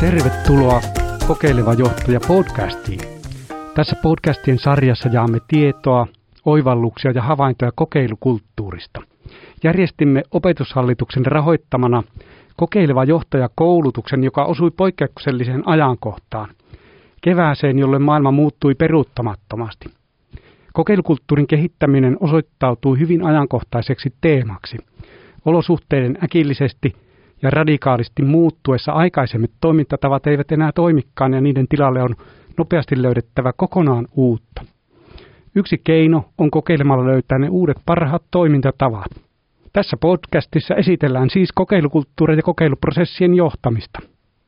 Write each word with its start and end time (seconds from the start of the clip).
Tervetuloa 0.00 0.80
Kokeileva 1.26 1.74
johtaja 1.74 2.20
podcastiin. 2.28 3.00
Tässä 3.74 3.96
podcastien 4.02 4.58
sarjassa 4.58 5.08
jaamme 5.08 5.38
tietoa, 5.48 6.06
oivalluksia 6.44 7.10
ja 7.10 7.22
havaintoja 7.22 7.72
kokeilukulttuurista. 7.74 9.00
Järjestimme 9.64 10.22
opetushallituksen 10.30 11.26
rahoittamana 11.26 12.02
kokeileva 12.56 13.04
johtaja 13.04 13.48
koulutuksen, 13.54 14.24
joka 14.24 14.44
osui 14.44 14.70
poikkeukselliseen 14.70 15.68
ajankohtaan, 15.68 16.48
kevääseen, 17.20 17.78
jolle 17.78 17.98
maailma 17.98 18.30
muuttui 18.30 18.74
peruuttamattomasti. 18.74 19.88
Kokeilukulttuurin 20.72 21.46
kehittäminen 21.46 22.16
osoittautui 22.20 22.98
hyvin 22.98 23.26
ajankohtaiseksi 23.26 24.14
teemaksi. 24.20 24.76
Olosuhteiden 25.44 26.18
äkillisesti 26.24 27.05
ja 27.42 27.50
radikaalisti 27.50 28.22
muuttuessa 28.22 28.92
aikaisemmat 28.92 29.50
toimintatavat 29.60 30.26
eivät 30.26 30.52
enää 30.52 30.72
toimikaan 30.72 31.32
ja 31.32 31.40
niiden 31.40 31.68
tilalle 31.68 32.02
on 32.02 32.14
nopeasti 32.58 33.02
löydettävä 33.02 33.52
kokonaan 33.52 34.06
uutta. 34.16 34.62
Yksi 35.54 35.80
keino 35.84 36.24
on 36.38 36.50
kokeilemalla 36.50 37.06
löytää 37.06 37.38
ne 37.38 37.48
uudet 37.48 37.76
parhaat 37.86 38.22
toimintatavat. 38.30 39.10
Tässä 39.72 39.96
podcastissa 40.00 40.74
esitellään 40.74 41.30
siis 41.30 41.52
kokeilukulttuuria 41.54 42.36
ja 42.36 42.42
kokeiluprosessien 42.42 43.34
johtamista. 43.34 43.98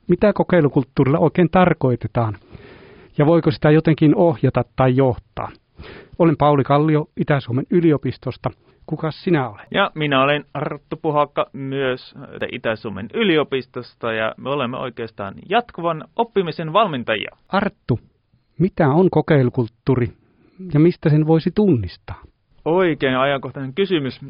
Mitä 0.09 0.32
kokeilukulttuurilla 0.32 1.18
oikein 1.18 1.51
tarkoitetaan 1.51 2.34
ja 3.18 3.27
voiko 3.27 3.51
sitä 3.51 3.70
jotenkin 3.70 4.16
ohjata 4.16 4.65
tai 4.77 4.96
johtaa? 4.96 5.48
Olen 6.18 6.37
Pauli 6.37 6.64
Kallio 6.64 7.06
Itä-Suomen 7.16 7.66
yliopistosta. 7.70 8.50
Kuka 8.87 9.10
sinä 9.10 9.48
olet? 9.48 9.66
Ja 9.70 9.91
minä 9.95 10.23
olen 10.23 10.45
Arttu 10.54 10.96
Puhakka 11.02 11.46
myös 11.52 12.15
Itä-Suomen 12.52 13.09
yliopistosta 13.15 14.12
ja 14.12 14.34
me 14.37 14.51
olemme 14.51 14.76
oikeastaan 14.76 15.34
jatkuvan 15.49 16.04
oppimisen 16.16 16.73
valmentajia. 16.73 17.37
Arttu, 17.49 18.01
mitä 18.59 18.88
on 18.88 19.10
kokeilukulttuuri 19.10 20.12
ja 20.74 20.80
mistä 20.80 21.09
sen 21.10 21.26
voisi 21.26 21.51
tunnistaa? 21.51 22.23
Oikein 22.65 23.16
ajankohtainen 23.16 23.74
kysymys. 23.74 24.21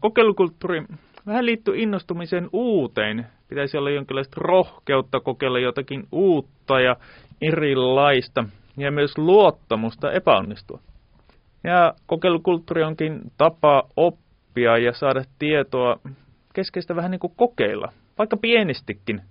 Kokeilukulttuuri 0.00 0.82
vähän 1.26 1.46
liittyy 1.46 1.76
innostumiseen 1.76 2.48
uuteen. 2.52 3.26
Pitäisi 3.48 3.78
olla 3.78 3.90
jonkinlaista 3.90 4.36
rohkeutta 4.40 5.20
kokeilla 5.20 5.58
jotakin 5.58 6.04
uutta 6.12 6.80
ja 6.80 6.96
erilaista 7.42 8.44
ja 8.80 8.90
myös 8.90 9.18
luottamusta 9.18 10.12
epäonnistua. 10.12 10.80
Ja 11.64 11.94
kokeilukulttuuri 12.06 12.82
onkin 12.82 13.20
tapa 13.36 13.82
oppia 13.96 14.78
ja 14.78 14.92
saada 14.92 15.24
tietoa 15.38 16.00
keskeistä 16.52 16.96
vähän 16.96 17.10
niin 17.10 17.18
kuin 17.18 17.32
kokeilla, 17.36 17.92
vaikka 18.18 18.36
pienistikin, 18.36 19.22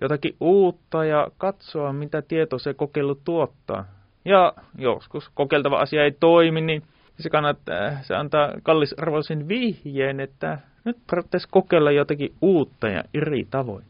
jotakin 0.00 0.36
uutta 0.40 1.04
ja 1.04 1.28
katsoa, 1.38 1.92
mitä 1.92 2.22
tieto 2.22 2.58
se 2.58 2.74
kokeilu 2.74 3.14
tuottaa. 3.14 3.84
Ja 4.24 4.52
joskus 4.78 5.30
kokeiltava 5.34 5.76
asia 5.76 6.04
ei 6.04 6.12
toimi, 6.20 6.60
niin 6.60 6.82
se, 7.18 7.30
kannattaa, 7.30 8.02
se 8.02 8.14
antaa 8.16 8.52
kallisarvoisen 8.62 9.48
vihjeen, 9.48 10.20
että 10.20 10.58
nyt 10.84 10.96
pitäisi 11.24 11.48
kokeilla 11.50 11.90
jotakin 11.90 12.34
uutta 12.42 12.88
ja 12.88 13.04
eri 13.14 13.46
tavoin. 13.50 13.84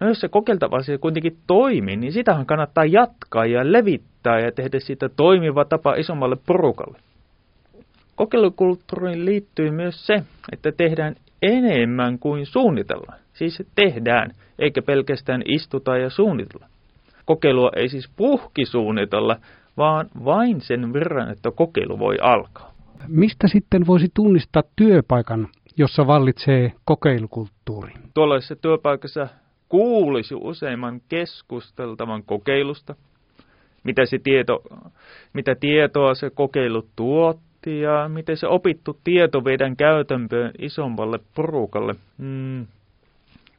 No 0.00 0.08
jos 0.08 0.20
se 0.20 0.28
kokeiltava 0.28 0.76
asia 0.76 0.98
kuitenkin 0.98 1.38
toimii, 1.46 1.96
niin 1.96 2.12
sitähän 2.12 2.46
kannattaa 2.46 2.84
jatkaa 2.84 3.46
ja 3.46 3.72
levittää 3.72 4.40
ja 4.40 4.52
tehdä 4.52 4.80
siitä 4.80 5.08
toimiva 5.08 5.64
tapa 5.64 5.94
isommalle 5.94 6.36
porukalle. 6.46 6.98
Kokeilukulttuuriin 8.16 9.24
liittyy 9.24 9.70
myös 9.70 10.06
se, 10.06 10.22
että 10.52 10.72
tehdään 10.72 11.14
enemmän 11.42 12.18
kuin 12.18 12.46
suunnitellaan. 12.46 13.18
Siis 13.32 13.62
tehdään, 13.74 14.30
eikä 14.58 14.82
pelkästään 14.82 15.42
istuta 15.44 15.96
ja 15.96 16.10
suunnitella. 16.10 16.66
Kokeilua 17.24 17.70
ei 17.76 17.88
siis 17.88 18.10
puhki 18.16 18.66
suunnitella, 18.66 19.36
vaan 19.76 20.06
vain 20.24 20.60
sen 20.60 20.92
verran, 20.92 21.30
että 21.30 21.50
kokeilu 21.50 21.98
voi 21.98 22.16
alkaa. 22.20 22.74
Mistä 23.08 23.48
sitten 23.48 23.86
voisi 23.86 24.08
tunnistaa 24.14 24.62
työpaikan, 24.76 25.48
jossa 25.76 26.06
vallitsee 26.06 26.72
kokeilukulttuuri? 26.84 27.92
Tuollaisessa 28.14 28.56
työpaikassa 28.56 29.28
kuulisi 29.68 30.34
useimman 30.34 31.00
keskusteltavan 31.08 32.22
kokeilusta, 32.22 32.94
mitä, 33.84 34.06
se 34.06 34.18
tieto, 34.18 34.62
mitä 35.32 35.54
tietoa 35.54 36.14
se 36.14 36.30
kokeilu 36.30 36.88
tuotti 36.96 37.80
ja 37.80 38.08
miten 38.08 38.36
se 38.36 38.46
opittu 38.46 38.98
tieto 39.04 39.44
vedän 39.44 39.76
käytäntöön 39.76 40.52
isommalle 40.58 41.18
porukalle. 41.34 41.94
Mm. 42.18 42.66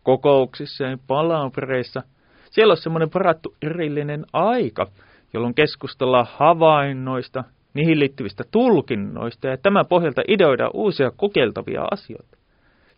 Kokouksissa 0.04 0.84
ja 0.84 0.98
palavereissa. 1.08 2.04
Siellä 2.52 2.72
on 2.72 2.78
semmoinen 2.78 3.10
varattu 3.14 3.56
erillinen 3.62 4.26
aika, 4.34 4.88
jolloin 5.34 5.54
keskustellaan 5.54 6.28
havainnoista, 6.30 7.44
niihin 7.74 8.00
liittyvistä 8.00 8.44
tulkinnoista 8.52 9.48
ja 9.48 9.58
tämän 9.58 9.86
pohjalta 9.86 10.22
ideoidaan 10.28 10.72
uusia 10.74 11.12
kokeiltavia 11.12 11.88
asioita 11.92 12.39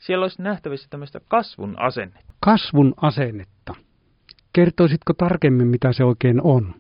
siellä 0.02 0.24
olisi 0.24 0.42
nähtävissä 0.42 0.88
tämmöistä 0.90 1.22
kasvun 1.28 1.76
asennetta. 1.80 2.34
Kasvun 2.40 2.94
asennetta. 2.98 3.76
Kertoisitko 4.54 5.14
tarkemmin, 5.14 5.68
mitä 5.68 5.94
se 5.94 6.04
oikein 6.04 6.42
on? 6.42 6.74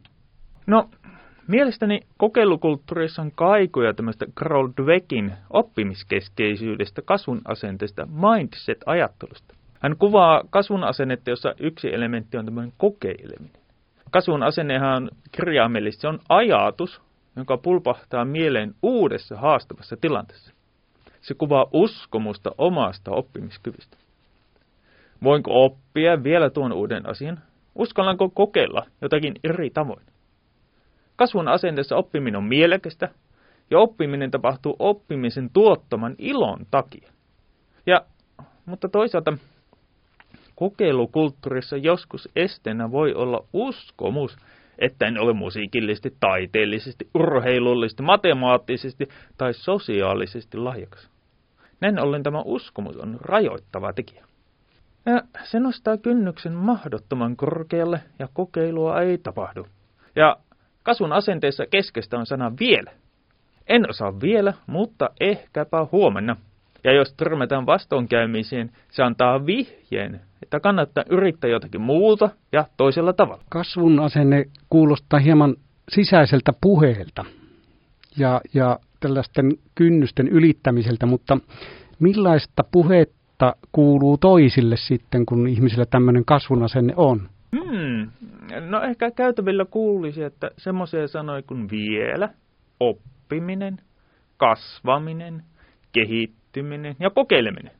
No, 0.67 0.89
mielestäni 1.47 1.99
kokeilukulttuurissa 2.17 3.21
on 3.21 3.31
kaikuja 3.31 3.93
tämmöistä 3.93 4.25
Carol 4.35 4.69
Dweckin 4.81 5.33
oppimiskeskeisyydestä, 5.49 7.01
kasvun 7.01 7.41
asenteesta, 7.45 8.05
mindset-ajattelusta. 8.05 9.55
Hän 9.79 9.97
kuvaa 9.97 10.43
kasvun 10.49 10.83
asennetta, 10.83 11.29
jossa 11.29 11.55
yksi 11.59 11.93
elementti 11.93 12.37
on 12.37 12.45
tämmöinen 12.45 12.73
kokeileminen. 12.77 13.61
Kasvun 14.11 14.43
asennehan 14.43 15.03
on 15.03 15.09
kirjaimellisesti, 15.31 16.01
se 16.01 16.07
on 16.07 16.19
ajatus, 16.29 17.01
joka 17.35 17.57
pulpahtaa 17.57 18.25
mieleen 18.25 18.75
uudessa 18.81 19.37
haastavassa 19.37 19.97
tilanteessa. 19.97 20.53
Se 21.21 21.33
kuvaa 21.33 21.65
uskomusta 21.73 22.51
omasta 22.57 23.11
oppimiskyvystä. 23.11 23.97
Voinko 25.23 25.65
oppia 25.65 26.23
vielä 26.23 26.49
tuon 26.49 26.73
uuden 26.73 27.09
asian? 27.09 27.39
Uskallanko 27.75 28.29
kokeilla 28.29 28.85
jotakin 29.01 29.33
eri 29.43 29.69
tavoin? 29.69 30.05
Kasvun 31.15 31.47
asenteessa 31.47 31.95
oppiminen 31.95 32.35
on 32.35 32.43
mielekästä, 32.43 33.09
ja 33.71 33.79
oppiminen 33.79 34.31
tapahtuu 34.31 34.75
oppimisen 34.79 35.49
tuottaman 35.53 36.15
ilon 36.17 36.65
takia. 36.71 37.11
Ja, 37.85 38.05
mutta 38.65 38.89
toisaalta 38.89 39.37
kokeilukulttuurissa 40.55 41.77
joskus 41.77 42.29
esteenä 42.35 42.91
voi 42.91 43.13
olla 43.13 43.45
uskomus, 43.53 44.37
että 44.81 45.07
en 45.07 45.19
ole 45.19 45.33
musiikillisesti, 45.33 46.15
taiteellisesti, 46.19 47.09
urheilullisesti, 47.13 48.03
matemaattisesti 48.03 49.07
tai 49.37 49.53
sosiaalisesti 49.53 50.57
lahjakas. 50.57 51.09
Näin 51.81 51.99
ollen 51.99 52.23
tämä 52.23 52.41
uskomus 52.45 52.97
on 52.97 53.17
rajoittava 53.21 53.93
tekijä. 53.93 54.25
Ja 55.05 55.21
se 55.43 55.59
nostaa 55.59 55.97
kynnyksen 55.97 56.53
mahdottoman 56.53 57.35
korkealle 57.35 58.01
ja 58.19 58.27
kokeilua 58.33 59.01
ei 59.01 59.17
tapahdu. 59.17 59.67
Ja 60.15 60.37
kasvun 60.83 61.13
asenteessa 61.13 61.65
keskeistä 61.65 62.17
on 62.17 62.25
sana 62.25 62.51
vielä. 62.59 62.91
En 63.67 63.89
osaa 63.89 64.21
vielä, 64.21 64.53
mutta 64.67 65.09
ehkäpä 65.19 65.87
huomenna. 65.91 66.35
Ja 66.83 66.93
jos 66.93 67.13
törmätään 67.13 67.65
vastoinkäymiseen, 67.65 68.71
se 68.91 69.03
antaa 69.03 69.45
vihjeen, 69.45 70.21
että 70.43 70.59
kannattaa 70.59 71.03
yrittää 71.09 71.49
jotakin 71.49 71.81
muuta 71.81 72.29
ja 72.51 72.65
toisella 72.77 73.13
tavalla. 73.13 73.43
Kasvun 73.49 73.99
asenne 73.99 74.45
kuulostaa 74.69 75.19
hieman 75.19 75.55
sisäiseltä 75.89 76.53
puheelta 76.61 77.25
ja, 78.17 78.41
ja 78.53 78.79
tällaisten 78.99 79.51
kynnysten 79.75 80.27
ylittämiseltä, 80.27 81.05
mutta 81.05 81.37
millaista 81.99 82.63
puhetta 82.71 83.55
kuuluu 83.71 84.17
toisille 84.17 84.77
sitten, 84.77 85.25
kun 85.25 85.47
ihmisillä 85.47 85.85
tämmöinen 85.85 86.25
kasvun 86.25 86.63
asenne 86.63 86.93
on? 86.95 87.29
Hmm. 87.55 88.11
No 88.69 88.81
ehkä 88.81 89.11
käytävillä 89.11 89.65
kuulisi, 89.65 90.23
että 90.23 90.51
semmoisia 90.57 91.07
sanoja 91.07 91.41
kuin 91.41 91.69
vielä, 91.71 92.29
oppiminen, 92.79 93.77
kasvaminen, 94.37 95.43
kehittyminen 96.51 96.95
ja 96.99 97.09
kokeileminen. 97.09 97.71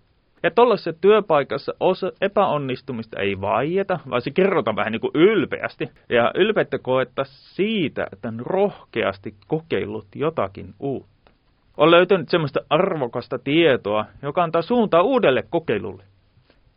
Ja 0.44 0.52
tuollaisessa 0.52 0.94
työpaikassa 0.94 1.74
osa 1.80 2.12
epäonnistumista 2.22 3.20
ei 3.20 3.42
vaieta, 3.42 4.00
vaan 4.10 4.22
se 4.22 4.32
kerrotaan 4.32 4.76
vähän 4.76 4.92
niin 4.92 5.02
kuin 5.02 5.12
ylpeästi. 5.14 5.90
Ja 6.10 6.32
ylpeyttä 6.36 6.80
koetta 6.80 7.24
siitä, 7.24 8.08
että 8.14 8.28
on 8.28 8.40
rohkeasti 8.40 9.36
kokeillut 9.48 10.08
jotakin 10.16 10.74
uutta. 10.80 11.32
On 11.78 11.92
löytänyt 11.92 12.30
semmoista 12.30 12.60
arvokasta 12.70 13.40
tietoa, 13.40 14.06
joka 14.22 14.44
antaa 14.44 14.62
suuntaa 14.62 15.02
uudelle 15.02 15.44
kokeilulle. 15.50 16.04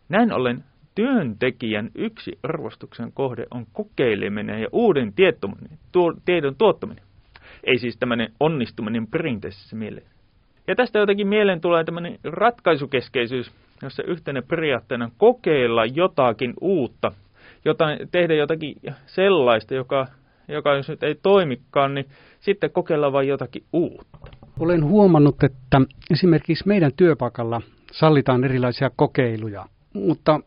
Näin 0.08 0.32
ollen 0.32 0.64
työntekijän 0.94 1.90
yksi 1.94 2.38
arvostuksen 2.42 3.12
kohde 3.12 3.46
on 3.50 3.66
kokeileminen 3.72 4.62
ja 4.62 4.68
uuden 4.72 5.12
tiedon 6.24 6.56
tuottaminen. 6.58 7.04
Ei 7.64 7.78
siis 7.78 7.96
tämmöinen 7.96 8.32
onnistuminen 8.40 9.06
perinteisessä 9.06 9.76
mielessä. 9.76 10.23
Ja 10.68 10.74
tästä 10.74 10.98
jotenkin 10.98 11.28
mieleen 11.28 11.60
tulee 11.60 11.84
tämmöinen 11.84 12.18
ratkaisukeskeisyys, 12.24 13.52
jossa 13.82 14.02
yhtenä 14.02 14.42
periaatteena 14.42 15.10
kokeilla 15.18 15.84
jotakin 15.84 16.54
uutta 16.60 17.12
jotain, 17.64 17.98
tehdä 18.10 18.34
jotakin 18.34 18.76
sellaista, 19.06 19.74
joka, 19.74 20.06
joka 20.48 20.74
jos 20.74 20.88
nyt 20.88 21.02
ei 21.02 21.14
toimikaan, 21.14 21.94
niin 21.94 22.06
sitten 22.40 22.70
kokeilla 22.70 23.12
vain 23.12 23.28
jotakin 23.28 23.64
uutta. 23.72 24.18
Olen 24.60 24.84
huomannut, 24.84 25.42
että 25.44 25.80
esimerkiksi 26.10 26.68
meidän 26.68 26.92
työpaikalla 26.96 27.60
sallitaan 27.92 28.44
erilaisia 28.44 28.90
kokeiluja, 28.96 29.66
mutta 29.92 30.40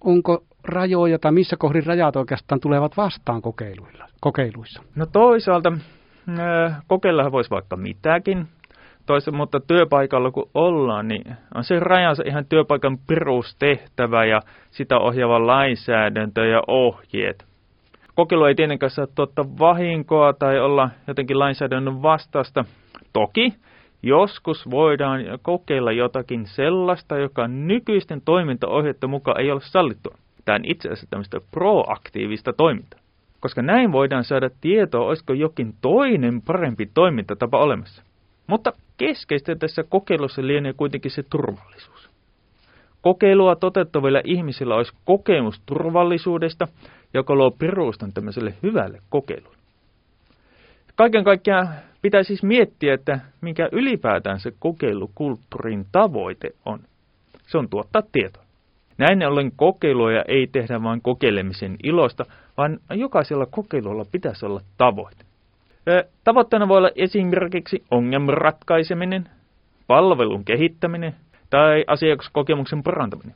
onko 0.00 0.44
rajoja 0.64 1.18
tai 1.18 1.32
missä 1.32 1.56
kohdin 1.56 1.86
rajat 1.86 2.16
oikeastaan 2.16 2.60
tulevat 2.60 2.96
vastaan 2.96 3.42
kokeiluilla, 3.42 4.08
kokeiluissa? 4.20 4.82
No 4.94 5.06
toisaalta 5.06 5.72
äh, 6.38 6.82
kokeilla 6.86 7.32
voisi 7.32 7.50
vaikka 7.50 7.76
mitäkin, 7.76 8.48
toisaalta, 9.06 9.36
mutta 9.36 9.60
työpaikalla 9.60 10.30
kun 10.30 10.50
ollaan, 10.54 11.08
niin 11.08 11.36
on 11.54 11.64
se 11.64 11.80
rajansa 11.80 12.22
ihan 12.26 12.46
työpaikan 12.48 12.98
perustehtävä 13.06 14.24
ja 14.24 14.40
sitä 14.70 14.98
ohjaava 14.98 15.46
lainsäädäntö 15.46 16.46
ja 16.46 16.62
ohjeet. 16.66 17.44
Kokeilu 18.14 18.44
ei 18.44 18.54
tietenkään 18.54 18.90
saa 18.90 19.06
tuottaa 19.14 19.58
vahinkoa 19.58 20.32
tai 20.32 20.60
olla 20.60 20.90
jotenkin 21.06 21.38
lainsäädännön 21.38 22.02
vastaista. 22.02 22.64
Toki 23.12 23.54
joskus 24.02 24.70
voidaan 24.70 25.20
kokeilla 25.42 25.92
jotakin 25.92 26.46
sellaista, 26.46 27.18
joka 27.18 27.48
nykyisten 27.48 28.22
toimintaohjeiden 28.24 29.10
mukaan 29.10 29.40
ei 29.40 29.50
ole 29.50 29.60
sallittua. 29.60 30.18
Tämä 30.44 30.56
on 30.56 30.64
itse 30.64 30.88
asiassa 30.88 31.06
tämmöistä 31.10 31.40
proaktiivista 31.50 32.52
toimintaa. 32.52 33.00
Koska 33.40 33.62
näin 33.62 33.92
voidaan 33.92 34.24
saada 34.24 34.50
tietoa, 34.60 35.06
olisiko 35.06 35.32
jokin 35.32 35.74
toinen 35.80 36.42
parempi 36.42 36.90
toimintatapa 36.94 37.58
olemassa. 37.58 38.02
Mutta 38.46 38.72
keskeistä 38.96 39.56
tässä 39.56 39.82
kokeilussa 39.82 40.46
lienee 40.46 40.72
kuitenkin 40.72 41.10
se 41.10 41.22
turvallisuus. 41.22 42.10
Kokeilua 43.02 43.56
toteuttavilla 43.56 44.20
ihmisillä 44.24 44.74
olisi 44.74 44.92
kokemus 45.04 45.60
turvallisuudesta, 45.66 46.68
joka 47.14 47.34
luo 47.34 47.50
perustan 47.50 48.12
tämmöiselle 48.12 48.54
hyvälle 48.62 49.02
kokeilulle. 49.10 49.56
Kaiken 50.96 51.24
kaikkiaan 51.24 51.68
pitää 52.02 52.22
siis 52.22 52.42
miettiä, 52.42 52.94
että 52.94 53.20
mikä 53.40 53.68
ylipäätään 53.72 54.40
se 54.40 54.52
kokeilukulttuurin 54.58 55.86
tavoite 55.92 56.50
on. 56.64 56.80
Se 57.46 57.58
on 57.58 57.68
tuottaa 57.68 58.02
tietoa. 58.12 58.44
Näin 58.98 59.26
ollen 59.26 59.52
kokeiluja 59.56 60.24
ei 60.28 60.46
tehdä 60.46 60.82
vain 60.82 61.02
kokeilemisen 61.02 61.76
ilosta, 61.82 62.24
vaan 62.56 62.78
jokaisella 62.90 63.46
kokeilulla 63.46 64.04
pitäisi 64.12 64.46
olla 64.46 64.60
tavoite. 64.76 65.24
Tavoitteena 66.24 66.68
voi 66.68 66.78
olla 66.78 66.90
esimerkiksi 66.96 67.84
ongelman 67.90 68.34
ratkaiseminen, 68.34 69.28
palvelun 69.86 70.44
kehittäminen 70.44 71.14
tai 71.50 71.84
asiakaskokemuksen 71.86 72.82
parantaminen. 72.82 73.34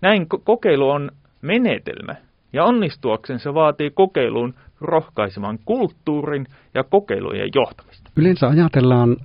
Näin 0.00 0.26
kokeilu 0.44 0.90
on 0.90 1.10
menetelmä, 1.42 2.14
ja 2.52 2.64
onnistuakseen 2.64 3.38
se 3.38 3.54
vaatii 3.54 3.90
kokeiluun 3.90 4.54
rohkaisemaan 4.80 5.58
kulttuurin 5.64 6.46
ja 6.74 6.84
kokeilujen 6.84 7.48
johtamista. 7.54 8.10
Yleensä 8.16 8.48
ajatellaan 8.48 9.16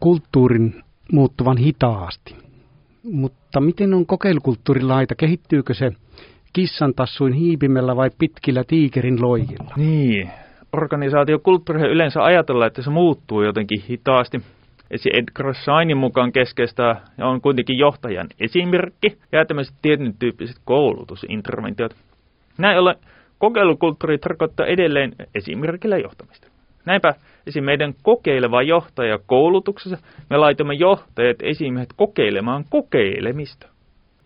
kulttuurin 0.00 0.82
muuttuvan 1.12 1.56
hitaasti, 1.56 2.36
mutta 3.02 3.60
miten 3.60 3.94
on 3.94 4.06
kokeilukulttuurilaita? 4.06 5.14
Kehittyykö 5.14 5.74
se 5.74 5.92
kissan 6.52 6.94
tassuin 6.94 7.32
hiipimellä 7.32 7.96
vai 7.96 8.10
pitkillä 8.18 8.64
tiikerin 8.64 9.22
loikilla? 9.22 9.74
Niin, 9.76 10.30
organisaatiokulttuuri 10.72 11.90
yleensä 11.90 12.24
ajatella, 12.24 12.66
että 12.66 12.82
se 12.82 12.90
muuttuu 12.90 13.42
jotenkin 13.42 13.82
hitaasti. 13.88 14.40
Esi 14.90 15.10
Edgar 15.12 15.54
Scheinin 15.54 15.96
mukaan 15.96 16.32
keskeistä 16.32 16.96
on 17.18 17.40
kuitenkin 17.40 17.78
johtajan 17.78 18.26
esimerkki 18.40 19.18
ja 19.32 19.44
tämmöiset 19.44 19.74
tietyn 19.82 20.14
tyyppiset 20.18 20.56
koulutusinterventiot. 20.64 21.94
Näin 22.58 22.78
ollen 22.78 22.96
kokeilukulttuuri 23.38 24.18
tarkoittaa 24.18 24.66
edelleen 24.66 25.12
esimerkillä 25.34 25.96
johtamista. 25.96 26.48
Näinpä 26.84 27.14
esim. 27.46 27.64
meidän 27.64 27.94
kokeileva 28.02 28.62
johtaja 28.62 29.18
koulutuksessa 29.26 29.98
me 30.30 30.36
laitamme 30.36 30.74
johtajat 30.74 31.36
esimiehet 31.42 31.88
kokeilemaan 31.96 32.64
kokeilemista. 32.70 33.68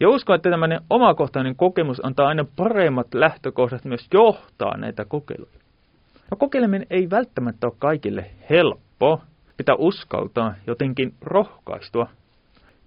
Ja 0.01 0.09
uskon, 0.09 0.37
että 0.37 0.51
tämmöinen 0.51 0.81
omakohtainen 0.91 1.57
kokemus 1.57 2.05
antaa 2.05 2.29
aina 2.29 2.45
paremmat 2.57 3.15
lähtökohdat 3.15 3.85
myös 3.85 4.09
johtaa 4.15 4.77
näitä 4.77 5.05
kokeiluja. 5.05 5.61
No 6.31 6.37
kokeileminen 6.37 6.87
ei 6.91 7.11
välttämättä 7.11 7.67
ole 7.67 7.75
kaikille 7.79 8.31
helppo. 8.51 9.23
Pitää 9.57 9.75
uskaltaa 9.79 10.55
jotenkin 10.67 11.15
rohkaistua. 11.21 12.07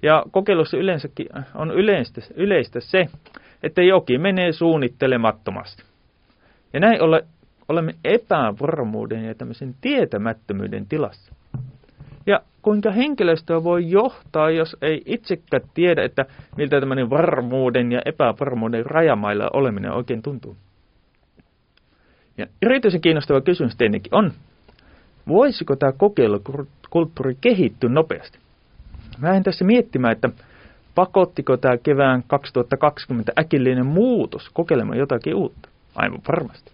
Ja 0.02 0.24
kokeilussa 0.32 0.78
yleensäkin 0.78 1.28
on 1.56 1.72
yleistä, 1.72 2.22
yleistä 2.36 2.80
se, 2.80 3.08
että 3.64 3.82
jokin 3.82 4.22
menee 4.22 4.52
suunnittelemattomasti. 4.52 5.84
Ja 6.74 6.80
näin 6.80 7.02
ole, 7.02 7.24
olemme 7.70 7.96
epävarmuuden 8.04 9.26
ja 9.26 9.36
tämmöisen 9.36 9.76
tietämättömyyden 9.82 10.86
tilassa. 10.86 11.36
Ja 12.26 12.40
kuinka 12.62 12.92
henkilöstöä 12.92 13.64
voi 13.64 13.92
johtaa, 13.92 14.50
jos 14.50 14.78
ei 14.82 15.02
itsekään 15.06 15.64
tiedä, 15.74 16.04
että 16.04 16.26
miltä 16.58 16.80
tämmöinen 16.80 17.10
varmuuden 17.10 17.92
ja 17.92 18.02
epävarmuuden 18.06 18.86
rajamailla 18.86 19.50
oleminen 19.54 19.92
oikein 19.92 20.22
tuntuu. 20.22 20.58
Ja 22.38 22.48
erityisen 22.62 23.02
kiinnostava 23.02 23.42
kysymys 23.42 23.76
tietenkin 23.76 24.16
on, 24.16 24.34
voisiko 25.28 25.76
tämä 25.76 25.92
kokeilukulttuuri 25.92 27.38
kehittyä 27.42 27.90
nopeasti? 27.90 28.40
Mä 29.18 29.34
en 29.34 29.44
tässä 29.44 29.66
miettimään, 29.66 30.12
että 30.12 30.30
pakottiko 30.96 31.58
tämä 31.58 31.78
kevään 31.78 32.24
2020 32.28 33.32
äkillinen 33.40 33.86
muutos 33.86 34.50
kokeilemaan 34.54 34.98
jotakin 34.98 35.36
uutta? 35.36 35.70
Aivan 35.96 36.22
varmasti. 36.28 36.72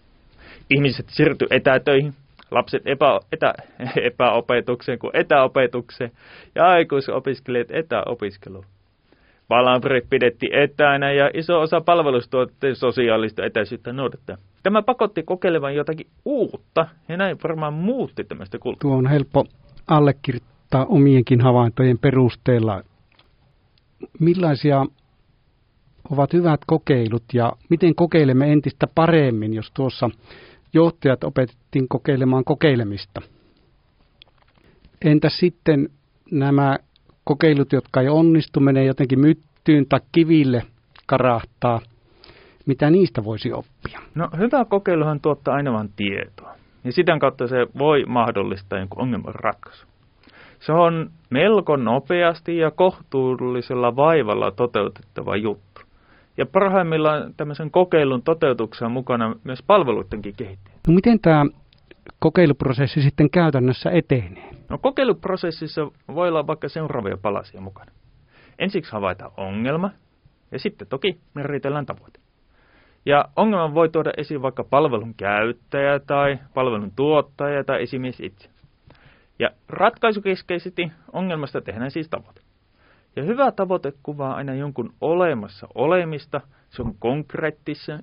Ihmiset 0.69 1.05
siirty 1.09 1.47
etätöihin, 1.51 2.13
lapset 2.51 2.81
epä, 2.85 3.19
etä, 3.31 3.53
epäopetukseen 4.01 4.99
kuin 4.99 5.15
etäopetukseen 5.15 6.11
ja 6.55 6.65
aikuisopiskelijat 6.65 7.71
etäopiskeluun. 7.71 8.65
Palavrit 9.47 10.09
pidettiin 10.09 10.55
etänä 10.55 11.11
ja 11.11 11.31
iso 11.33 11.61
osa 11.61 11.81
palvelustuotteiden 11.81 12.75
sosiaalista 12.75 13.45
etäisyyttä 13.45 13.93
noudattaa. 13.93 14.37
Tämä 14.63 14.81
pakotti 14.81 15.23
kokeilemaan 15.23 15.75
jotakin 15.75 16.07
uutta 16.25 16.87
ja 17.07 17.17
näin 17.17 17.37
varmaan 17.43 17.73
muutti 17.73 18.23
tämmöistä 18.23 18.59
kulttuuria. 18.59 18.91
Tuo 18.91 18.97
on 18.97 19.07
helppo 19.07 19.45
allekirjoittaa 19.87 20.85
omienkin 20.85 21.41
havaintojen 21.41 21.97
perusteella. 21.97 22.83
Millaisia 24.19 24.85
ovat 26.09 26.33
hyvät 26.33 26.61
kokeilut 26.67 27.23
ja 27.33 27.53
miten 27.69 27.95
kokeilemme 27.95 28.51
entistä 28.51 28.87
paremmin, 28.95 29.53
jos 29.53 29.71
tuossa 29.71 30.09
johtajat 30.73 31.23
opetettiin 31.23 31.87
kokeilemaan 31.87 32.43
kokeilemista? 32.43 33.21
Entä 35.01 35.29
sitten 35.29 35.89
nämä 36.31 36.77
kokeilut, 37.23 37.73
jotka 37.73 38.01
ei 38.01 38.09
onnistu, 38.09 38.59
menee 38.59 38.85
jotenkin 38.85 39.19
myttyyn 39.19 39.85
tai 39.89 39.99
kiville 40.11 40.63
karahtaa? 41.05 41.81
Mitä 42.69 42.89
niistä 42.89 43.23
voisi 43.23 43.53
oppia? 43.53 43.99
No 44.15 44.29
hyvä 44.37 44.65
kokeiluhan 44.65 45.19
tuottaa 45.21 45.55
aina 45.55 45.73
vain 45.73 45.89
tietoa. 45.95 46.55
Ja 46.83 46.91
sitä 46.91 47.17
kautta 47.19 47.47
se 47.47 47.67
voi 47.77 48.03
mahdollistaa 48.07 48.79
jonkun 48.79 49.01
ongelman 49.01 49.35
ratkaisu. 49.35 49.87
Se 50.59 50.71
on 50.71 51.09
melko 51.29 51.75
nopeasti 51.75 52.57
ja 52.57 52.71
kohtuullisella 52.71 53.95
vaivalla 53.95 54.51
toteutettava 54.51 55.35
juttu. 55.35 55.81
Ja 56.37 56.45
parhaimmillaan 56.45 57.33
tämmöisen 57.37 57.71
kokeilun 57.71 58.23
toteutuksessa 58.23 58.89
mukana 58.89 59.35
myös 59.43 59.63
palveluidenkin 59.67 60.35
kehittäminen. 60.37 60.79
No 60.87 60.93
miten 60.93 61.19
tämä 61.19 61.45
kokeiluprosessi 62.19 63.01
sitten 63.01 63.29
käytännössä 63.29 63.89
etenee? 63.91 64.49
No 64.69 64.77
kokeiluprosessissa 64.77 65.81
voi 66.15 66.27
olla 66.27 66.47
vaikka 66.47 66.69
seuraavia 66.69 67.17
palasia 67.21 67.61
mukana. 67.61 67.91
Ensiksi 68.59 68.91
havaitaan 68.91 69.31
ongelma 69.37 69.91
ja 70.51 70.59
sitten 70.59 70.87
toki 70.87 71.19
määritellään 71.33 71.85
tavoite. 71.85 72.19
Ja 73.09 73.25
ongelman 73.35 73.73
voi 73.73 73.89
tuoda 73.89 74.11
esiin 74.17 74.41
vaikka 74.41 74.63
palvelun 74.63 75.13
käyttäjä 75.13 75.99
tai 75.99 76.39
palvelun 76.53 76.91
tuottaja 76.95 77.63
tai 77.63 77.83
esimies 77.83 78.19
itse. 78.19 78.49
Ja 79.39 79.49
ratkaisukeskeisesti 79.69 80.91
ongelmasta 81.13 81.61
tehdään 81.61 81.91
siis 81.91 82.09
tavoite. 82.09 82.41
Ja 83.15 83.23
hyvä 83.23 83.51
tavoite 83.51 83.93
kuvaa 84.03 84.35
aina 84.35 84.53
jonkun 84.53 84.93
olemassa 85.01 85.67
olemista, 85.75 86.41
se 86.69 86.81
on 86.81 86.95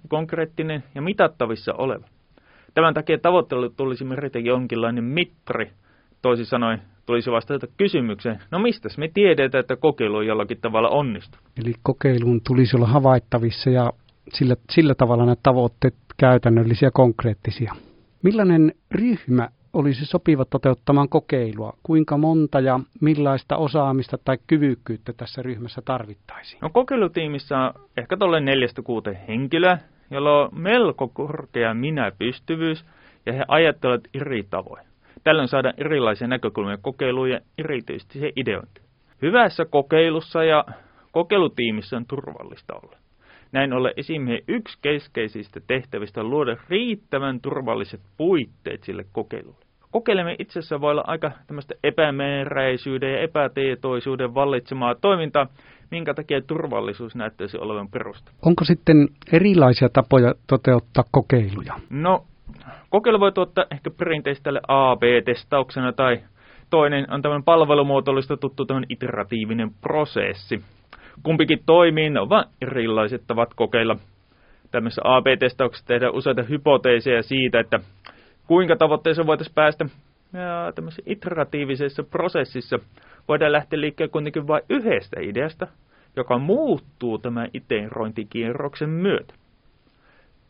konkreettinen 0.08 0.84
ja 0.94 1.02
mitattavissa 1.02 1.74
oleva. 1.74 2.06
Tämän 2.74 2.94
takia 2.94 3.18
tavoitteelle 3.18 3.70
tulisi 3.76 4.04
meritä 4.04 4.38
jonkinlainen 4.38 5.04
mittari, 5.04 5.70
toisin 6.22 6.46
sanoen 6.46 6.82
tulisi 7.06 7.30
vastata 7.30 7.66
kysymykseen, 7.76 8.40
no 8.50 8.58
mistä 8.58 8.88
me 8.98 9.08
tiedetään, 9.14 9.60
että 9.60 9.76
kokeilu 9.76 10.16
on 10.16 10.26
jollakin 10.26 10.58
tavalla 10.60 10.88
onnistunut. 10.88 11.46
Eli 11.64 11.72
kokeilun 11.82 12.40
tulisi 12.46 12.76
olla 12.76 12.86
havaittavissa 12.86 13.70
ja 13.70 13.92
sillä, 14.32 14.56
sillä 14.70 14.94
tavalla 14.94 15.24
nämä 15.24 15.36
tavoitteet 15.42 15.94
käytännöllisiä 16.16 16.90
konkreettisia. 16.90 17.74
Millainen 18.22 18.72
ryhmä 18.90 19.48
olisi 19.72 20.06
sopiva 20.06 20.44
toteuttamaan 20.44 21.08
kokeilua? 21.08 21.72
Kuinka 21.82 22.18
monta 22.18 22.60
ja 22.60 22.80
millaista 23.00 23.56
osaamista 23.56 24.18
tai 24.24 24.38
kyvykkyyttä 24.46 25.12
tässä 25.12 25.42
ryhmässä 25.42 25.82
tarvittaisiin? 25.84 26.60
No 26.60 26.70
kokeilutiimissä 26.72 27.58
on 27.58 27.72
ehkä 27.96 28.16
tuolle 28.16 28.40
neljästä 28.40 28.82
kuuteen 28.82 29.18
henkilöä, 29.28 29.78
joilla 30.10 30.42
on 30.42 30.48
melko 30.52 31.08
korkea 31.08 31.74
minäpystyvyys 31.74 32.84
ja 33.26 33.32
he 33.32 33.44
ajattelevat 33.48 34.04
eri 34.14 34.42
tavoin. 34.50 34.86
Tällöin 35.24 35.48
saadaan 35.48 35.74
erilaisia 35.78 36.28
näkökulmia 36.28 36.76
kokeiluun 36.76 37.30
ja 37.30 37.40
erityisesti 37.58 38.18
se 38.18 38.32
ideointi. 38.36 38.80
Hyvässä 39.22 39.64
kokeilussa 39.64 40.44
ja 40.44 40.64
kokeilutiimissä 41.12 41.96
on 41.96 42.06
turvallista 42.06 42.74
olla. 42.74 42.96
Näin 43.52 43.72
ollen 43.72 43.92
esimiehen 43.96 44.42
yksi 44.48 44.78
keskeisistä 44.82 45.60
tehtävistä 45.66 46.20
on 46.20 46.30
luoda 46.30 46.56
riittävän 46.68 47.40
turvalliset 47.40 48.00
puitteet 48.16 48.84
sille 48.84 49.06
kokeilulle. 49.12 49.66
Kokeilemme 49.90 50.36
itsessä 50.38 50.80
voi 50.80 50.90
olla 50.90 51.04
aika 51.06 51.30
tämmöistä 51.46 51.74
epämääräisyyden 51.84 53.12
ja 53.12 53.20
epätietoisuuden 53.20 54.34
vallitsemaa 54.34 54.94
toimintaa, 54.94 55.46
minkä 55.90 56.14
takia 56.14 56.42
turvallisuus 56.42 57.14
näyttäisi 57.14 57.58
olevan 57.58 57.88
perusta. 57.88 58.32
Onko 58.42 58.64
sitten 58.64 59.08
erilaisia 59.32 59.88
tapoja 59.88 60.34
toteuttaa 60.46 61.04
kokeiluja? 61.10 61.74
No, 61.90 62.24
kokeilu 62.90 63.20
voi 63.20 63.32
tuottaa 63.32 63.64
ehkä 63.70 63.90
perinteistä 63.90 64.42
tälle 64.42 64.60
AB-testauksena 64.68 65.92
tai 65.92 66.18
toinen 66.70 67.12
on 67.12 67.22
tämmöinen 67.22 67.44
palvelumuotoillista 67.44 68.36
tuttu 68.36 68.66
tämmöinen 68.66 68.90
iteratiivinen 68.90 69.70
prosessi. 69.80 70.62
Kumpikin 71.22 71.62
toimii, 71.66 72.10
ne 72.10 72.20
ovat 72.20 72.48
erilaiset 72.62 73.22
tavat 73.26 73.54
kokeilla. 73.54 73.96
Tämmöisessä 74.70 75.02
AB-testauksessa 75.04 75.86
tehdään 75.86 76.14
useita 76.14 76.42
hypoteeseja 76.42 77.22
siitä, 77.22 77.60
että 77.60 77.80
kuinka 78.46 78.76
tavoitteeseen 78.76 79.26
voitaisiin 79.26 79.54
päästä. 79.54 79.86
Ja 80.32 80.72
tämmöisessä 80.74 81.02
iteratiivisessa 81.06 82.02
prosessissa 82.02 82.78
voidaan 83.28 83.52
lähteä 83.52 83.80
liikkeelle 83.80 84.12
kuitenkin 84.12 84.46
vain 84.46 84.62
yhdestä 84.68 85.20
ideasta, 85.20 85.66
joka 86.16 86.38
muuttuu 86.38 87.18
tämän 87.18 87.48
iterointikierroksen 87.54 88.88
myötä. 88.90 89.34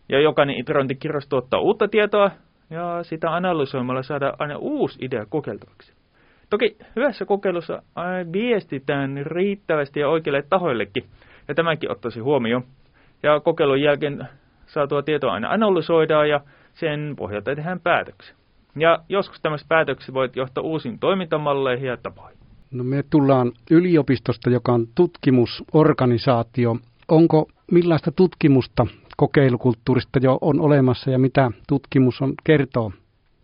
Ja 0.09 0.21
jokainen 0.21 0.57
iterointikierros 0.57 1.29
tuottaa 1.29 1.61
uutta 1.61 1.89
tietoa, 1.89 2.31
ja 2.71 3.03
sitä 3.03 3.35
analysoimalla 3.35 4.03
saadaan 4.03 4.35
aina 4.39 4.57
uusi 4.57 4.99
idea 5.05 5.27
kokeiltavaksi. 5.29 5.96
Toki 6.51 6.77
hyvässä 6.97 7.25
kokeilussa 7.25 7.83
viestitään 8.33 9.27
riittävästi 9.27 10.01
ja 10.01 10.09
oikeille 10.09 10.43
tahoillekin, 10.43 11.05
ja 11.49 11.55
tämäkin 11.55 11.91
ottaisi 11.91 12.21
huomioon. 12.21 12.65
Ja 13.23 13.41
kokeilun 13.41 13.81
jälkeen 13.81 14.29
saatua 14.67 15.03
tietoa 15.03 15.33
aina 15.33 15.51
analysoidaan 15.51 16.29
ja 16.29 16.41
sen 16.75 17.15
pohjalta 17.17 17.55
tehdään 17.55 17.81
päätöksiä. 17.81 18.35
Ja 18.77 18.99
joskus 19.09 19.41
tämmöiset 19.41 19.69
päätöksiä 19.69 20.15
voit 20.15 20.37
johtaa 20.37 20.65
uusiin 20.65 20.99
toimintamalleihin 20.99 21.89
ja 21.89 21.97
tapoihin. 21.97 22.39
No 22.71 22.85
me 22.85 23.05
tullaan 23.11 23.53
yliopistosta, 23.71 24.51
joka 24.51 24.73
on 24.73 24.87
tutkimusorganisaatio. 24.95 26.77
Onko 27.09 27.49
millaista 27.71 28.13
tutkimusta 28.13 28.87
kokeilukulttuurista 29.17 30.19
jo 30.23 30.39
on 30.41 30.61
olemassa 30.61 31.11
ja 31.11 31.19
mitä 31.19 31.51
tutkimus 31.69 32.23
on 32.23 32.35
kertoo 32.45 32.93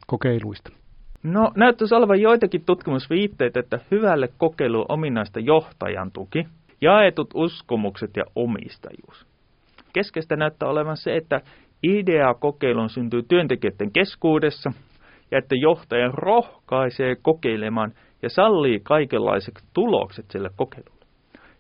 kokeiluista? 0.07 0.73
No 1.23 1.53
näyttäisi 1.57 1.95
olevan 1.95 2.21
joitakin 2.21 2.65
tutkimusviitteitä, 2.65 3.61
että 3.61 3.79
hyvälle 3.91 4.29
kokeiluun 4.39 4.87
ominaista 4.89 5.41
johtajan 5.41 6.13
tuki, 6.13 6.47
jaetut 6.81 7.31
uskomukset 7.35 8.11
ja 8.17 8.25
omistajuus. 8.37 9.27
Keskeistä 9.93 10.37
näyttää 10.37 10.69
olevan 10.69 10.97
se, 10.97 11.17
että 11.17 11.41
idea 11.83 12.35
kokeiluun 12.35 12.91
syntyy 12.91 13.23
työntekijöiden 13.23 13.93
keskuudessa 13.93 14.73
ja 15.31 15.39
että 15.39 15.55
johtaja 15.55 16.09
rohkaisee 16.09 17.17
kokeilemaan 17.23 17.93
ja 18.23 18.31
sallii 18.31 18.81
kaikenlaiset 18.81 19.55
tulokset 19.75 20.31
sille 20.31 20.51
kokeilulle. 20.57 21.07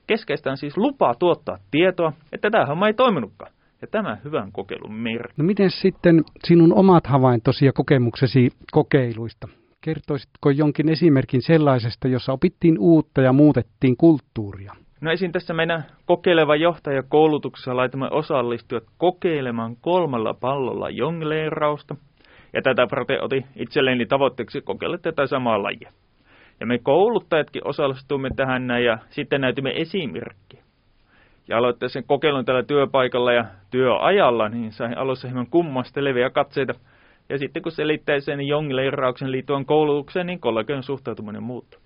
Keskeistä 0.07 0.51
on 0.51 0.57
siis 0.57 0.77
lupa 0.77 1.15
tuottaa 1.15 1.59
tietoa, 1.71 2.13
että 2.33 2.51
tämä 2.51 2.67
homma 2.67 2.87
ei 2.87 2.95
toiminutkaan. 2.95 3.53
Ja 3.83 3.89
tämä 3.91 4.17
hyvän 4.25 4.53
kokeilun 4.53 4.95
merkki. 4.95 5.35
No 5.37 5.45
miten 5.45 5.71
sitten 5.71 6.25
sinun 6.45 6.75
omat 6.75 7.07
havaintosi 7.07 7.67
ja 7.67 7.73
kokemuksesi 7.73 8.51
kokeiluista? 8.73 9.49
Kertoisitko 9.81 10.51
jonkin 10.51 10.89
esimerkin 10.89 11.43
sellaisesta, 11.43 12.09
jossa 12.09 12.33
opittiin 12.33 12.79
uutta 12.79 13.21
ja 13.21 13.33
muutettiin 13.33 13.97
kulttuuria? 13.97 14.73
No 15.01 15.11
esim. 15.11 15.33
tässä 15.33 15.55
meidän 15.55 15.85
kokeileva 16.07 16.57
johtajakoulutuksessa 16.57 17.77
laitamme 17.77 18.09
osallistujat 18.11 18.85
kokeilemaan 18.99 19.77
kolmella 19.81 20.35
pallolla 20.35 20.91
jongleerausta. 20.91 21.97
Ja 22.53 22.63
tätä 22.63 22.87
Prote 22.87 23.21
otin 23.23 23.45
itselleni 23.57 24.07
tavoitteeksi 24.07 24.61
kokeilla 24.61 24.99
tätä 24.99 25.27
samaa 25.27 25.63
lajia. 25.63 25.93
Ja 26.61 26.67
me 26.67 26.79
kouluttajatkin 26.79 27.69
osallistumme 27.69 28.31
tähän 28.37 28.67
näin 28.67 28.85
ja 28.85 28.99
sitten 29.11 29.41
näytimme 29.41 29.73
esimerkkiä. 29.77 30.63
Ja 31.53 31.59
aloittaa 31.59 31.89
sen 31.89 32.05
kokeilun 32.05 32.45
tällä 32.45 32.63
työpaikalla 32.63 33.33
ja 33.33 33.45
työajalla, 33.71 34.49
niin 34.49 34.73
sain 34.73 34.99
alussa 34.99 35.29
hieman 35.29 35.47
kummastelevia 35.51 36.31
katseita. 36.31 36.75
Ja 37.29 37.39
sitten 37.39 37.63
kun 37.63 37.73
selittää 37.73 38.21
sen 38.21 38.41
jongleerauksen 38.41 39.33
liittyen 39.33 39.65
koulutukseen, 39.65 40.27
niin 40.27 40.41
kollegojen 40.41 40.83
suhtautuminen 40.83 41.43
muuttuu. 41.43 41.81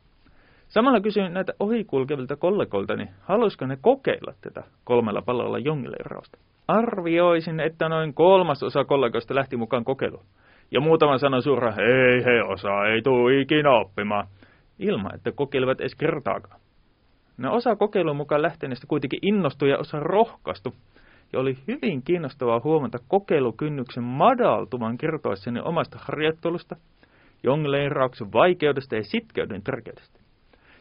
Samalla 0.68 1.00
kysyin 1.00 1.34
näitä 1.34 1.52
ohikulkevilta 1.60 2.36
kollegoilta, 2.36 2.96
niin 2.96 3.08
haluaisiko 3.20 3.66
ne 3.66 3.78
kokeilla 3.80 4.32
tätä 4.40 4.62
kolmella 4.84 5.22
pallolla 5.22 5.58
jongleerausta. 5.58 6.38
Arvioisin, 6.68 7.60
että 7.60 7.88
noin 7.88 8.14
kolmas 8.14 8.62
osa 8.62 8.84
kollegoista 8.84 9.34
lähti 9.34 9.56
mukaan 9.56 9.84
kokeiluun. 9.84 10.24
Ja 10.70 10.80
muutama 10.80 11.18
sanoi 11.18 11.42
suoraan, 11.42 11.80
ei 11.80 12.24
he 12.24 12.42
osaa, 12.42 12.86
ei 12.86 13.02
tule 13.02 13.40
ikinä 13.40 13.70
oppimaan, 13.70 14.26
ilman 14.78 15.14
että 15.14 15.32
kokeilivat 15.32 15.80
edes 15.80 15.94
kertaakaan. 15.94 16.60
No 17.36 17.54
osa 17.54 17.76
kokeilun 17.76 18.16
mukaan 18.16 18.42
lähteneistä 18.42 18.86
kuitenkin 18.86 19.18
innostui 19.22 19.70
ja 19.70 19.78
osa 19.78 20.00
rohkaistu. 20.00 20.74
Ja 21.32 21.40
oli 21.40 21.58
hyvin 21.68 22.02
kiinnostavaa 22.02 22.60
huomata 22.64 22.98
kokeilukynnyksen 23.08 24.04
madaltuvan 24.04 24.98
kertoessani 24.98 25.60
omasta 25.60 25.98
harjoittelusta, 26.00 26.76
jongleerauksen 27.42 28.32
vaikeudesta 28.32 28.96
ja 28.96 29.04
sitkeyden 29.04 29.62
tärkeydestä. 29.62 30.20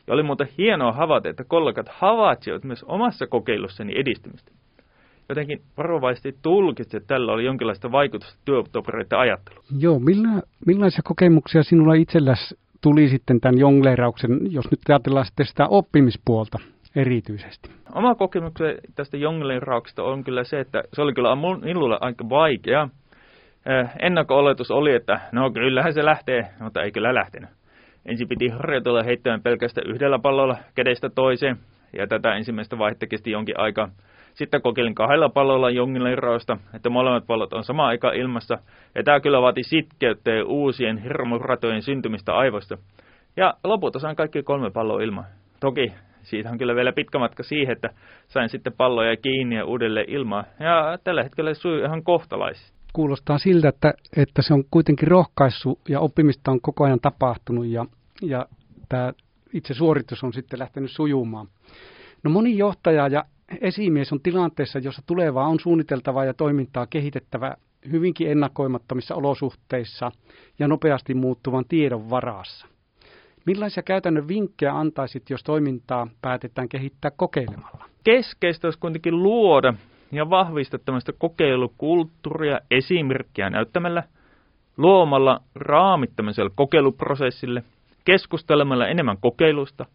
Ja 0.07 0.13
oli 0.13 0.24
muuten 0.24 0.47
hienoa 0.57 0.91
havaita, 0.91 1.29
että 1.29 1.43
kollegat 1.43 1.89
havaitsivat 1.89 2.63
myös 2.63 2.83
omassa 2.83 3.27
kokeilussani 3.27 3.93
edistymistä. 3.95 4.51
Jotenkin 5.29 5.62
varovaisesti 5.77 6.35
tulkitsi, 6.41 6.97
että 6.97 7.07
tällä 7.07 7.31
oli 7.31 7.45
jonkinlaista 7.45 7.91
vaikutusta 7.91 8.39
työtovereiden 8.45 9.19
ajatteluun. 9.19 9.65
Joo, 9.79 10.00
millä, 10.00 10.41
millaisia 10.65 11.01
kokemuksia 11.03 11.63
sinulla 11.63 11.93
itselläsi 11.93 12.55
tuli 12.85 13.09
sitten 13.09 13.41
tämän 13.41 13.57
jongleerauksen, 13.57 14.39
jos 14.49 14.71
nyt 14.71 14.79
ajatellaan 14.89 15.25
sitten 15.25 15.45
sitä 15.45 15.67
oppimispuolta 15.67 16.59
erityisesti? 16.95 17.69
Oma 17.95 18.15
kokemukseni 18.15 18.77
tästä 18.95 19.17
jongleerauksesta 19.17 20.03
on 20.03 20.23
kyllä 20.23 20.43
se, 20.43 20.59
että 20.59 20.83
se 20.93 21.01
oli 21.01 21.13
kyllä 21.13 21.35
minulle 21.63 21.97
aika 22.01 22.29
vaikea. 22.29 22.89
Eh, 23.65 23.89
ennakko-oletus 23.99 24.71
oli, 24.71 24.93
että 24.93 25.19
no 25.31 25.51
kyllähän 25.51 25.93
se 25.93 26.05
lähtee, 26.05 26.47
mutta 26.59 26.83
ei 26.83 26.91
kyllä 26.91 27.13
lähtenyt. 27.13 27.49
Ensin 28.05 28.27
piti 28.27 28.47
harjoitella 28.47 29.03
heittämään 29.03 29.41
pelkästään 29.41 29.87
yhdellä 29.87 30.19
pallolla 30.19 30.57
kädestä 30.75 31.09
toiseen, 31.09 31.57
ja 31.93 32.07
tätä 32.07 32.35
ensimmäistä 32.35 32.77
vaihetta 32.77 33.07
kesti 33.07 33.31
jonkin 33.31 33.59
aikaa. 33.59 33.89
Sitten 34.35 34.61
kokeilin 34.61 34.95
kahdella 34.95 35.29
pallolla 35.29 35.69
jongleerausta, 35.69 36.57
että 36.73 36.89
molemmat 36.89 37.27
pallot 37.27 37.53
on 37.53 37.63
sama 37.63 37.87
aika 37.87 38.11
ilmassa, 38.11 38.57
ja 38.95 39.03
tämä 39.03 39.19
kyllä 39.19 39.41
vaati 39.41 39.63
sitkeyttä 39.63 40.31
ja 40.31 40.45
uusien 40.45 40.97
hirmuratojen 40.97 41.81
syntymistä 41.81 42.33
aivoista. 42.33 42.77
Ja 43.37 43.53
lopulta 43.63 43.99
sain 43.99 44.15
kaikki 44.15 44.43
kolme 44.43 44.71
palloa 44.71 45.01
ilman. 45.01 45.25
Toki 45.59 45.93
siitä 46.23 46.49
on 46.49 46.57
kyllä 46.57 46.75
vielä 46.75 46.93
pitkä 46.93 47.19
matka 47.19 47.43
siihen, 47.43 47.71
että 47.71 47.89
sain 48.27 48.49
sitten 48.49 48.73
palloja 48.73 49.17
kiinni 49.17 49.55
ja 49.55 49.65
uudelleen 49.65 50.09
ilmaa. 50.09 50.43
Ja 50.59 50.97
tällä 51.03 51.23
hetkellä 51.23 51.53
se 51.53 51.59
sujuu 51.59 51.85
ihan 51.85 52.03
kohtalaisesti. 52.03 52.75
Kuulostaa 52.93 53.37
siltä, 53.37 53.69
että, 53.69 53.93
että 54.17 54.41
se 54.41 54.53
on 54.53 54.63
kuitenkin 54.71 55.07
rohkaissut 55.07 55.79
ja 55.89 55.99
oppimista 55.99 56.51
on 56.51 56.61
koko 56.61 56.83
ajan 56.83 56.99
tapahtunut 56.99 57.65
ja, 57.65 57.85
ja 58.21 58.45
tämä 58.89 59.13
itse 59.53 59.73
suoritus 59.73 60.23
on 60.23 60.33
sitten 60.33 60.59
lähtenyt 60.59 60.91
sujumaan. 60.91 61.47
No 62.23 62.31
moni 62.31 62.57
johtaja 62.57 63.07
ja 63.07 63.23
esimies 63.61 64.13
on 64.13 64.21
tilanteessa, 64.21 64.79
jossa 64.79 65.01
tulevaa 65.05 65.47
on 65.47 65.59
suunniteltavaa 65.59 66.25
ja 66.25 66.33
toimintaa 66.33 66.87
kehitettävä 66.87 67.55
hyvinkin 67.91 68.31
ennakoimattomissa 68.31 69.15
olosuhteissa 69.15 70.11
ja 70.59 70.67
nopeasti 70.67 71.13
muuttuvan 71.13 71.65
tiedon 71.65 72.09
varassa. 72.09 72.67
Millaisia 73.45 73.83
käytännön 73.83 74.27
vinkkejä 74.27 74.77
antaisit, 74.79 75.29
jos 75.29 75.43
toimintaa 75.43 76.07
päätetään 76.21 76.69
kehittää 76.69 77.11
kokeilemalla? 77.11 77.85
Keskeistä 78.03 78.67
olisi 78.67 78.79
kuitenkin 78.79 79.23
luoda 79.23 79.73
ja 80.11 80.29
vahvistaa 80.29 80.79
tämmöistä 80.85 81.13
kokeilukulttuuria 81.13 82.59
esimerkkiä 82.71 83.49
näyttämällä, 83.49 84.03
luomalla 84.77 85.41
raamit 85.55 86.11
tämmöiselle 86.15 86.51
kokeiluprosessille, 86.55 87.63
keskustelemalla 88.05 88.87
enemmän 88.87 89.17
kokeilusta, 89.21 89.85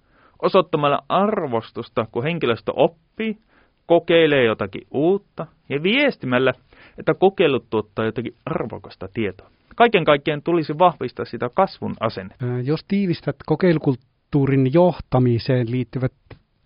osoittamalla 0.42 1.02
arvostusta, 1.08 2.06
kun 2.12 2.22
henkilöstö 2.22 2.72
oppii, 2.76 3.38
kokeilee 3.86 4.44
jotakin 4.44 4.86
uutta 4.90 5.46
ja 5.68 5.82
viestimällä, 5.82 6.52
että 6.98 7.14
kokeilut 7.14 7.70
tuottaa 7.70 8.04
jotakin 8.04 8.34
arvokasta 8.46 9.08
tietoa. 9.14 9.50
Kaiken 9.76 10.04
kaikkiaan 10.04 10.42
tulisi 10.42 10.78
vahvistaa 10.78 11.24
sitä 11.24 11.50
kasvun 11.54 11.94
asennetta. 12.00 12.44
Jos 12.64 12.84
tiivistät 12.88 13.36
kokeilukulttuurin 13.46 14.72
johtamiseen 14.72 15.70
liittyvät 15.70 16.12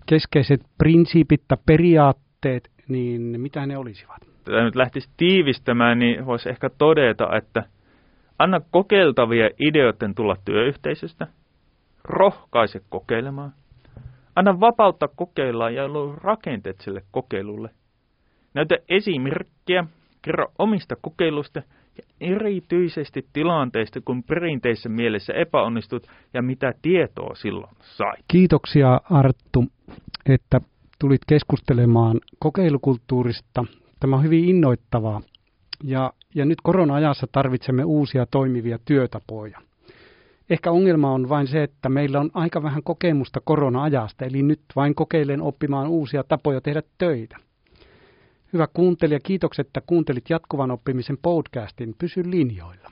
keskeiset 0.06 0.60
prinsiipit 0.78 1.42
tai 1.48 1.58
periaatteet, 1.66 2.70
niin 2.88 3.40
mitä 3.40 3.66
ne 3.66 3.78
olisivat? 3.78 4.34
tätä 4.44 4.64
nyt 4.64 4.76
lähtisi 4.76 5.08
tiivistämään, 5.16 5.98
niin 5.98 6.26
voisi 6.26 6.48
ehkä 6.48 6.70
todeta, 6.70 7.36
että 7.36 7.64
anna 8.38 8.60
kokeiltavia 8.70 9.50
ideoiden 9.58 10.14
tulla 10.14 10.36
työyhteisöstä, 10.44 11.26
rohkaise 12.04 12.80
kokeilemaan, 12.88 13.52
anna 14.36 14.60
vapautta 14.60 15.08
kokeilla 15.08 15.70
ja 15.70 15.88
luo 15.88 16.14
rakenteet 16.16 16.80
sille 16.80 17.02
kokeilulle. 17.10 17.70
Näytä 18.54 18.76
esimerkkiä, 18.88 19.84
kerro 20.22 20.46
omista 20.58 20.96
kokeilusta 21.00 21.62
ja 21.98 22.02
erityisesti 22.20 23.26
tilanteista, 23.32 24.00
kun 24.00 24.22
perinteisessä 24.22 24.88
mielessä 24.88 25.32
epäonnistut 25.32 26.06
ja 26.34 26.42
mitä 26.42 26.74
tietoa 26.82 27.34
silloin 27.34 27.76
sai. 27.80 28.16
Kiitoksia 28.28 29.00
Arttu, 29.10 29.64
että 30.26 30.60
tulit 30.98 31.20
keskustelemaan 31.26 32.20
kokeilukulttuurista. 32.38 33.64
Tämä 34.00 34.16
on 34.16 34.22
hyvin 34.24 34.44
innoittavaa 34.44 35.20
ja, 35.82 36.12
ja 36.34 36.44
nyt 36.44 36.58
korona-ajassa 36.62 37.26
tarvitsemme 37.32 37.84
uusia 37.84 38.26
toimivia 38.26 38.78
työtapoja. 38.84 39.58
Ehkä 40.50 40.70
ongelma 40.70 41.12
on 41.12 41.28
vain 41.28 41.46
se, 41.46 41.62
että 41.62 41.88
meillä 41.88 42.20
on 42.20 42.30
aika 42.34 42.62
vähän 42.62 42.82
kokemusta 42.82 43.40
korona-ajasta, 43.44 44.24
eli 44.24 44.42
nyt 44.42 44.60
vain 44.76 44.94
kokeilen 44.94 45.42
oppimaan 45.42 45.88
uusia 45.88 46.24
tapoja 46.24 46.60
tehdä 46.60 46.82
töitä. 46.98 47.36
Hyvä 48.52 48.66
kuuntelija, 48.66 49.20
kiitokset, 49.20 49.66
että 49.66 49.80
kuuntelit 49.86 50.30
jatkuvan 50.30 50.70
oppimisen 50.70 51.18
podcastin. 51.22 51.94
Pysy 51.98 52.30
linjoilla. 52.30 52.90